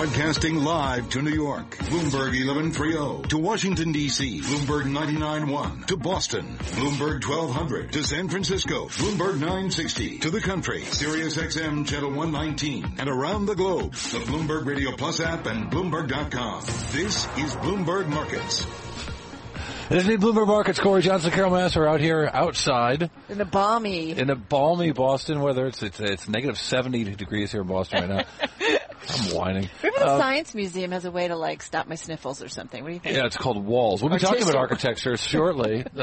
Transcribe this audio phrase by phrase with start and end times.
[0.00, 3.28] Broadcasting live to New York, Bloomberg 1130.
[3.28, 5.88] To Washington, D.C., Bloomberg 99.1.
[5.88, 7.92] To Boston, Bloomberg 1200.
[7.92, 10.20] To San Francisco, Bloomberg 960.
[10.20, 12.94] To the country, Sirius XM Channel 119.
[12.98, 16.62] And around the globe, the Bloomberg Radio Plus app and Bloomberg.com.
[16.92, 18.64] This is Bloomberg Markets.
[19.90, 20.78] This is Bloomberg Markets.
[20.78, 24.12] Cory Johnson, Carol Massar out here outside In the balmy.
[24.12, 25.66] in a balmy Boston weather.
[25.66, 28.78] It's it's, it's negative 70 degrees here in Boston right now.
[29.08, 29.68] I'm whining.
[30.00, 32.82] Maybe the Uh, Science Museum has a way to like stop my sniffles or something.
[32.82, 33.16] What do you think?
[33.16, 34.02] Yeah, it's called walls.
[34.02, 35.84] We'll be talking about architecture shortly.
[36.00, 36.02] Uh,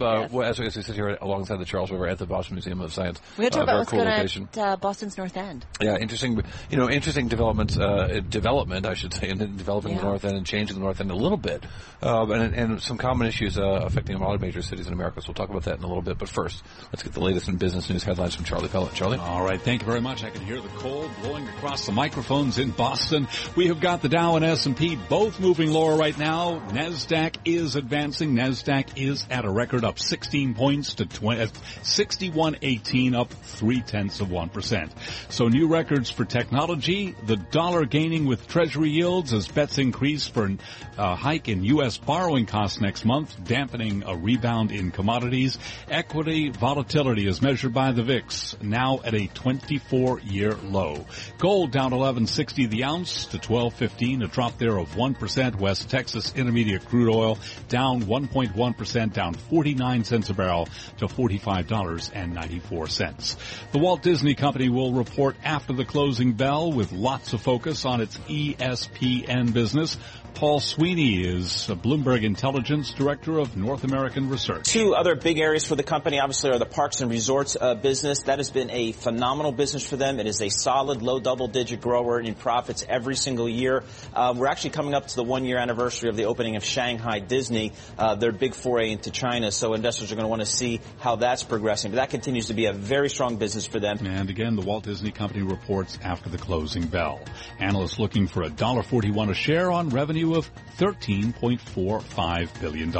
[0.00, 2.54] uh, well, as we as we sit here alongside the Charles River at the Boston
[2.56, 3.20] Museum of Science.
[3.38, 4.48] We got to Uh, talk about very what's cool going on location.
[4.52, 5.64] at uh, Boston's North End.
[5.80, 6.42] Yeah, interesting.
[6.70, 7.78] You know, interesting developments.
[7.78, 11.10] Uh, development, I should say, in developing the North End and changing the North End
[11.10, 11.64] a little bit,
[12.02, 15.20] uh, and, and some common issues uh, affecting a lot of major cities in America.
[15.22, 16.18] So we'll talk about that in a little bit.
[16.18, 18.92] But first, let's get the latest in business news headlines from Charlie Pellet.
[18.94, 19.18] Charlie.
[19.18, 20.22] All right, thank you very much.
[20.24, 23.26] I can hear the cold blowing across the microphones in Boston.
[23.56, 26.60] We have got the Dow and S&P both moving lower right now.
[26.70, 28.34] Nasdaq is advancing.
[28.34, 31.46] Nasdaq is at a record up 16 points to 20, uh,
[31.82, 34.92] 61.18, up three tenths of one percent.
[35.28, 37.14] So new records for technology.
[37.26, 40.50] The dollar gaining with Treasury yields as bets increase for
[40.96, 41.98] a hike in U.S.
[41.98, 45.58] borrowing costs next month, dampening a rebound in commodities.
[45.88, 51.06] Equity volatility is measured by the VIX, now at a 24-year low.
[51.38, 55.56] Gold down 11.60 the ounce to 12.15, a drop there of 1%.
[55.56, 63.36] West Texas Intermediate crude oil down 1.1%, down 49 cents a barrel to $45.94.
[63.72, 68.00] The Walt Disney Company will report after the closing bell with lots of focus on
[68.00, 69.96] its ESPN business.
[70.38, 74.66] Paul Sweeney is a Bloomberg Intelligence Director of North American Research.
[74.66, 78.22] Two other big areas for the company, obviously, are the parks and resorts uh, business.
[78.22, 80.20] That has been a phenomenal business for them.
[80.20, 83.82] It is a solid, low double-digit grower in profits every single year.
[84.14, 87.72] Uh, we're actually coming up to the one-year anniversary of the opening of Shanghai Disney,
[87.98, 89.50] uh, their big foray into China.
[89.50, 91.90] So investors are going to want to see how that's progressing.
[91.90, 94.06] But that continues to be a very strong business for them.
[94.06, 97.18] And again, the Walt Disney Company reports after the closing bell.
[97.58, 102.94] Analysts looking for $1.41 a share on revenue of $13.45 billion.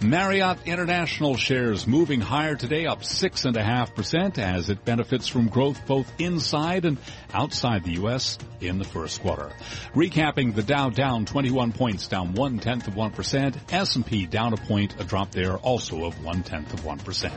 [0.00, 6.84] Marriott International shares moving higher today, up 6.5% as it benefits from growth both inside
[6.84, 6.98] and
[7.32, 8.38] outside the U.S.
[8.60, 9.50] in the first quarter.
[9.94, 13.72] Recapping the Dow down 21 points, down one tenth of 1%.
[13.72, 17.32] S&P down a point, a drop there also of one tenth of 1%.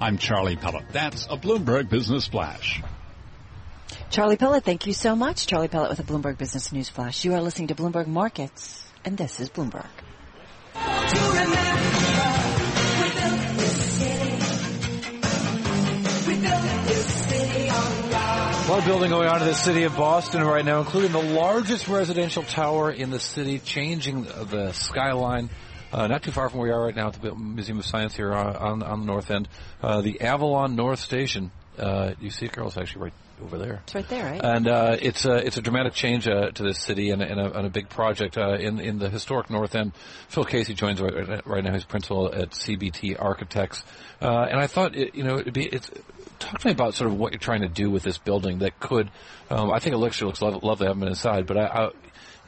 [0.00, 0.88] I'm Charlie Pellet.
[0.90, 2.82] That's a Bloomberg Business Flash.
[4.08, 5.46] Charlie Pellet, thank you so much.
[5.46, 7.24] Charlie Pellet with a Bloomberg Business News Flash.
[7.24, 9.86] You are listening to Bloomberg Markets, and this is Bloomberg.
[18.66, 21.22] A lot of building going on in the city of Boston right now, including the
[21.22, 25.50] largest residential tower in the city, changing the skyline.
[25.92, 28.16] Uh, not too far from where we are right now at the Museum of Science
[28.16, 29.48] here on, on, on the north end.
[29.80, 31.52] Uh, the Avalon North Station.
[31.78, 32.56] Uh, you see it?
[32.56, 33.80] It's actually right over there.
[33.84, 34.40] It's right there, right?
[34.42, 37.40] And uh, it's a it's a dramatic change uh, to this city and, a- and,
[37.40, 39.92] a, and a big project uh, in in the historic North End.
[40.28, 41.72] Phil Casey joins right, right now.
[41.72, 43.84] He's principal at CBT Architects,
[44.22, 45.90] uh, and I thought it, you know it'd be it's.
[46.38, 48.78] Talk to me about sort of what you're trying to do with this building that
[48.78, 49.10] could.
[49.48, 50.86] Um, I think it looks looks lo- lovely.
[50.86, 51.90] I haven't been inside, but I, I,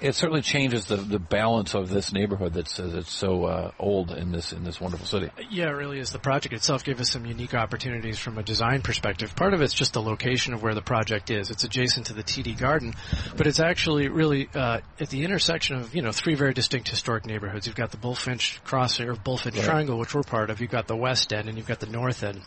[0.00, 4.32] it certainly changes the, the balance of this neighborhood that's that's so uh, old in
[4.32, 5.30] this in this wonderful city.
[5.50, 6.10] Yeah, it really is.
[6.10, 9.34] The project itself gave us some unique opportunities from a design perspective.
[9.34, 11.50] Part of it's just the location of where the project is.
[11.50, 12.94] It's adjacent to the TD Garden,
[13.36, 17.26] but it's actually really uh, at the intersection of you know three very distinct historic
[17.26, 17.66] neighborhoods.
[17.66, 19.64] You've got the Bulfinch Cross or Bulfinch Right.
[19.64, 20.60] Triangle, which we're part of.
[20.60, 22.42] You've got the West End, and you've got the North End.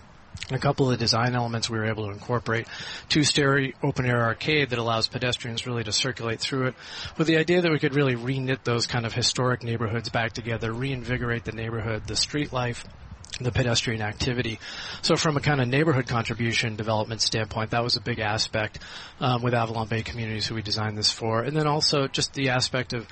[0.51, 2.67] A couple of the design elements we were able to incorporate.
[3.07, 6.75] Two-story open-air arcade that allows pedestrians really to circulate through it
[7.17, 10.73] with the idea that we could really reknit those kind of historic neighborhoods back together,
[10.73, 12.83] reinvigorate the neighborhood, the street life,
[13.39, 14.59] the pedestrian activity.
[15.01, 18.79] So from a kind of neighborhood contribution development standpoint, that was a big aspect
[19.19, 21.41] um, with Avalon Bay Communities who we designed this for.
[21.41, 23.07] And then also just the aspect of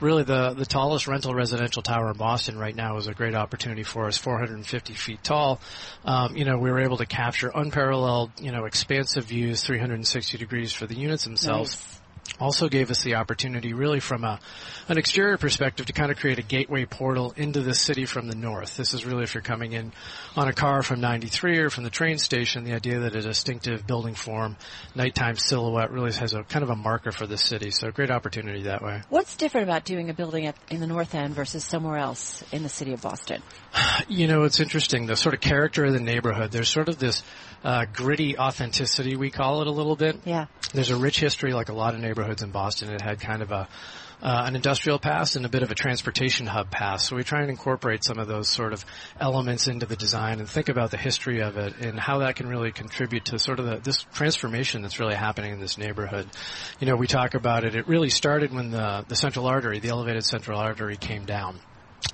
[0.00, 3.82] really the, the tallest rental residential tower in Boston right now is a great opportunity
[3.82, 5.60] for us, 450 feet tall.
[6.04, 10.72] Um, you know, we were able to capture unparalleled, you know, expansive views, 360 degrees
[10.72, 12.00] for the units themselves
[12.38, 14.40] also gave us the opportunity really from a,
[14.88, 18.34] an exterior perspective to kind of create a gateway portal into the city from the
[18.34, 18.76] north.
[18.76, 19.92] This is really if you're coming in
[20.36, 23.86] on a car from 93 or from the train station, the idea that a distinctive
[23.86, 24.56] building form,
[24.94, 27.70] nighttime silhouette really has a kind of a marker for the city.
[27.70, 29.02] So great opportunity that way.
[29.08, 32.62] What's different about doing a building at, in the North End versus somewhere else in
[32.62, 33.42] the city of Boston?
[34.08, 35.06] You know, it's interesting.
[35.06, 36.50] The sort of character of the neighborhood.
[36.50, 37.22] There's sort of this
[37.62, 40.20] uh, gritty authenticity, we call it a little bit.
[40.24, 40.46] Yeah.
[40.72, 42.09] There's a rich history, like a lot of neighborhoods
[42.42, 42.92] in Boston.
[42.92, 43.68] It had kind of a
[44.22, 47.06] uh, an industrial past and a bit of a transportation hub past.
[47.06, 48.84] So we try and incorporate some of those sort of
[49.18, 52.46] elements into the design and think about the history of it and how that can
[52.46, 56.28] really contribute to sort of the, this transformation that's really happening in this neighborhood.
[56.80, 57.74] You know, we talk about it.
[57.74, 61.58] It really started when the the central artery, the elevated central artery, came down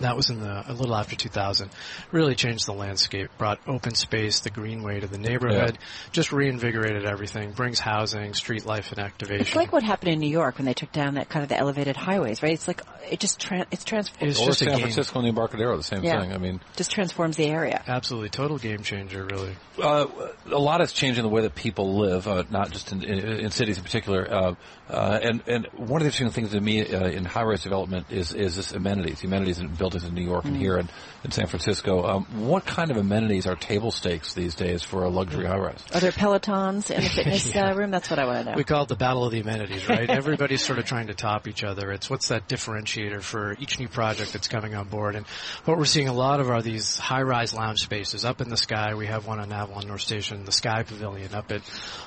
[0.01, 1.71] that was in the a little after 2000.
[2.13, 5.87] Really changed the landscape, brought open space, the greenway to the neighborhood, yeah.
[6.13, 9.47] just reinvigorated everything, brings housing, street life, and activation.
[9.47, 11.57] It's like what happened in New York when they took down that kind of the
[11.57, 12.53] elevated highways, right?
[12.53, 14.31] It's like it just tra- it's transformed.
[14.31, 16.21] It's or just San Francisco and the Embarcadero, the same yeah.
[16.21, 16.33] thing.
[16.33, 17.83] I mean, just transforms the area.
[17.87, 19.57] Absolutely, total game changer, really.
[19.81, 20.07] Uh,
[20.47, 23.51] a lot is changing the way that people live, uh, not just in, in, in,
[23.51, 24.27] cities in particular.
[24.33, 24.55] Uh,
[24.89, 28.33] uh and and one of the interesting things to me uh, in high-rise development is
[28.33, 30.49] is this amenities, amenities in buildings in New York mm.
[30.49, 30.89] and here in,
[31.25, 32.05] in San Francisco.
[32.05, 35.83] Um, what kind of amenities are table stakes these days for a luxury high-rise?
[35.95, 37.91] Are there Pelotons in the fitness uh, room?
[37.91, 38.57] That's what I want to know.
[38.57, 40.09] We call it the battle of the amenities, right?
[40.09, 41.93] Everybody's sort of trying to top each other.
[41.93, 45.17] It's what's that differentiator for each new project that's coming on board.
[45.17, 45.27] And
[45.65, 48.95] what we're seeing a lot of are these high-rise lounge spaces up in the sky.
[48.95, 51.63] We have one on Avalon North Station the Sky Pavilion up at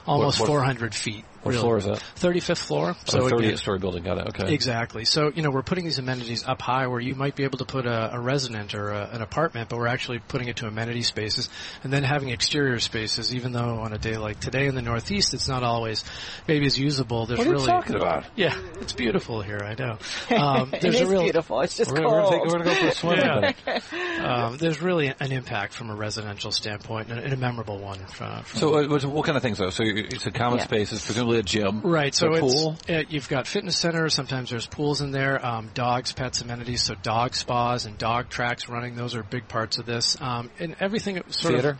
[0.07, 1.25] almost what, what, 400 feet.
[1.41, 1.61] What really.
[1.61, 2.03] floor is that?
[2.17, 2.95] 35th floor.
[3.05, 4.03] So oh, 30th story building.
[4.03, 4.27] Got it.
[4.29, 4.53] Okay.
[4.53, 5.05] Exactly.
[5.05, 7.65] So you know we're putting these amenities up high where you might be able to
[7.65, 11.01] put a, a resident or a, an apartment, but we're actually putting it to amenity
[11.01, 11.49] spaces
[11.83, 13.33] and then having exterior spaces.
[13.33, 16.03] Even though on a day like today in the Northeast, it's not always
[16.47, 17.25] maybe as usable.
[17.25, 18.25] There's what are you really talking about?
[18.35, 19.59] Yeah, it's beautiful here.
[19.63, 19.97] I know.
[20.39, 21.59] Um, it is real, beautiful.
[21.61, 22.31] It's just we're, cold.
[22.31, 23.19] We're going to go for a swim.
[23.19, 24.23] Yeah.
[24.23, 27.99] um, there's really an impact from a residential standpoint and a memorable one.
[28.19, 29.69] Uh, so uh, what kind of things though?
[29.69, 30.65] So it's a common yeah.
[30.65, 30.91] space.
[30.93, 31.81] It's presumably a gym.
[31.81, 32.13] Right.
[32.13, 32.77] So it's pool?
[32.87, 34.13] Uh, you've got fitness centers.
[34.13, 35.43] Sometimes there's pools in there.
[35.45, 36.83] Um, dogs, pets, amenities.
[36.83, 38.95] So dog spas and dog tracks running.
[38.95, 40.19] Those are big parts of this.
[40.21, 41.69] Um, and everything sort Theater?
[41.71, 41.79] of.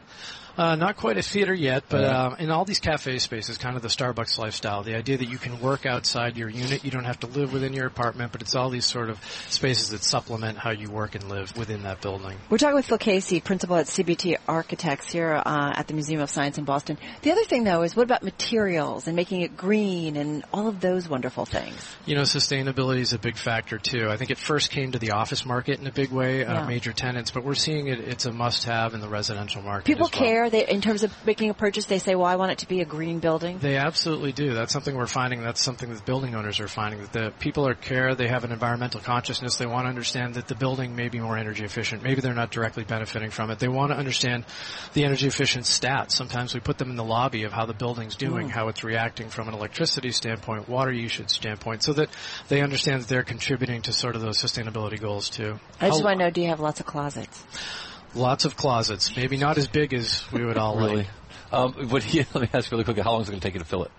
[0.60, 2.28] Uh, not quite a theater yet, but yeah.
[2.28, 4.84] uh, in all these cafe spaces, kind of the Starbucks lifestyle.
[4.84, 7.72] The idea that you can work outside your unit, you don't have to live within
[7.72, 11.30] your apartment, but it's all these sort of spaces that supplement how you work and
[11.30, 12.36] live within that building.
[12.50, 16.30] We're talking with Phil Casey, principal at CBT Architects here uh, at the Museum of
[16.30, 16.98] Science in Boston.
[17.22, 20.82] The other thing, though, is what about materials and making it green and all of
[20.82, 21.78] those wonderful things?
[22.06, 24.10] You know, sustainability is a big factor too.
[24.10, 26.66] I think it first came to the office market in a big way, uh, yeah.
[26.66, 28.00] major tenants, but we're seeing it.
[28.00, 29.86] It's a must-have in the residential market.
[29.86, 30.22] People well.
[30.22, 32.68] care they, in terms of making a purchase, they say, well, I want it to
[32.68, 33.60] be a green building?
[33.60, 34.54] They absolutely do.
[34.54, 35.42] That's something we're finding.
[35.42, 37.01] That's something that building owners are finding.
[37.01, 38.16] That the people are care.
[38.16, 39.57] They have an environmental consciousness.
[39.57, 42.04] They want to understand that the building may be more energy efficient.
[42.04, 43.60] Maybe they're not directly benefiting from it.
[43.60, 44.46] They want to understand
[44.94, 46.12] the energy efficient stats.
[46.12, 48.52] Sometimes we put them in the lobby of how the building's doing, mm.
[48.52, 52.10] how it's reacting from an electricity standpoint, water usage standpoint, so that
[52.48, 55.60] they understand that they're contributing to sort of those sustainability goals too.
[55.80, 57.44] I just how, want to know, do you have lots of closets?
[58.16, 59.16] Lots of closets.
[59.16, 60.98] Maybe not as big as we would all really.
[60.98, 61.08] like.
[61.52, 63.54] Um, but yeah, let me ask really quickly, how long is it going to take
[63.56, 63.92] you to fill it?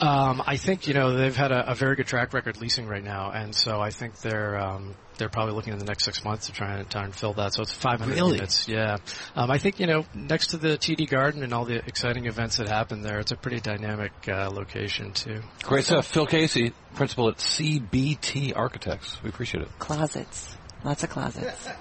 [0.00, 3.02] Um, I think you know they've had a, a, very good track record leasing right
[3.02, 6.46] now, and so I think they're um, they're probably looking in the next six months
[6.46, 7.54] to try and, try and fill that.
[7.54, 8.34] So it's 500 really?
[8.34, 8.68] units.
[8.68, 8.96] Yeah,
[9.36, 12.56] um, I think you know next to the TD Garden and all the exciting events
[12.56, 15.42] that happen there, it's a pretty dynamic uh, location too.
[15.62, 19.22] Great stuff, Phil Casey, principal at CBT Architects.
[19.22, 19.68] We appreciate it.
[19.78, 21.68] Closets, lots of closets.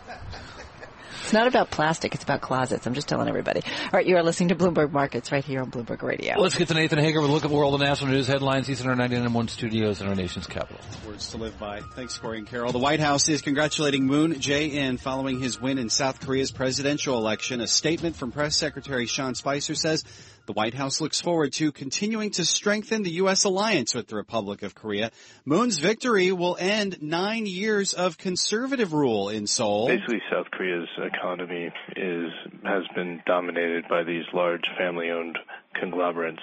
[1.24, 2.14] It's not about plastic.
[2.16, 2.86] It's about closets.
[2.86, 3.62] I'm just telling everybody.
[3.64, 6.38] All right, you are listening to Bloomberg Markets right here on Bloomberg Radio.
[6.38, 8.68] Let's get to Nathan Hager with a look at world and national news headlines.
[8.68, 10.82] He's in our 99.1 studios in our nation's capital.
[11.08, 11.80] Words to live by.
[11.96, 12.74] Thanks, Cory and Carol.
[12.74, 17.62] The White House is congratulating Moon Jae-in following his win in South Korea's presidential election.
[17.62, 20.03] A statement from Press Secretary Sean Spicer says
[20.45, 23.43] the White House looks forward to continuing to strengthen the U.S.
[23.45, 25.12] alliance with the Republic of Korea.
[25.45, 29.88] Moon's victory will end nine years of conservative rule in Seoul.
[29.88, 32.31] Basically, South Korea's economy is
[32.63, 35.38] has been dominated by these large family-owned
[35.79, 36.41] conglomerates.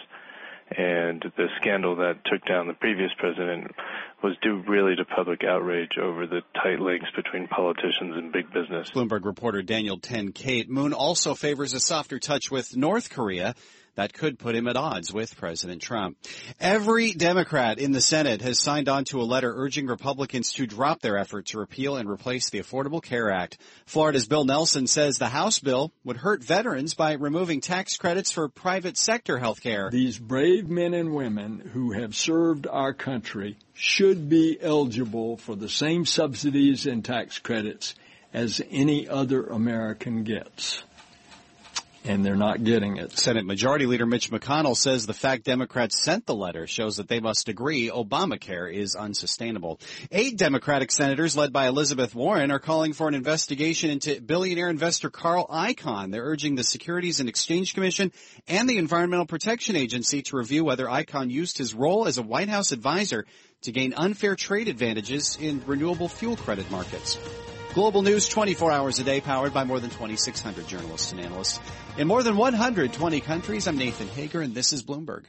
[0.71, 3.73] And the scandal that took down the previous president
[4.23, 8.88] was due really to public outrage over the tight links between politicians and big business.
[8.90, 13.57] Bloomberg reporter Daniel Ten Kate Moon also favors a softer touch with North Korea
[13.95, 16.17] that could put him at odds with President Trump.
[16.59, 21.01] Every Democrat in the Senate has signed on to a letter urging Republicans to drop
[21.01, 23.59] their effort to repeal and replace the Affordable Care Act.
[23.87, 28.49] Florida's Bill Nelson says the House bill would hurt veterans by removing tax credits for
[28.49, 29.91] private sector health care.
[29.91, 35.69] These brave men and women who have served our country should be eligible for the
[35.69, 37.95] same subsidies and tax credits
[38.33, 40.83] as any other American gets.
[42.04, 43.19] And they're not getting it.
[43.19, 47.21] Senate Majority Leader Mitch McConnell says the fact Democrats sent the letter shows that they
[47.21, 49.78] must agree Obamacare is unsustainable.
[50.11, 55.11] Eight Democratic senators led by Elizabeth Warren are calling for an investigation into billionaire investor
[55.11, 56.11] Carl Icahn.
[56.11, 58.12] They're urging the Securities and Exchange Commission
[58.49, 62.49] and the Environmental Protection Agency to review whether Icahn used his role as a White
[62.49, 63.26] House advisor
[63.62, 67.19] to gain unfair trade advantages in renewable fuel credit markets.
[67.75, 71.61] Global news 24 hours a day powered by more than 2,600 journalists and analysts
[71.97, 73.69] in more than 120 countries.
[73.69, 75.27] I'm Nathan Hager and this is Bloomberg.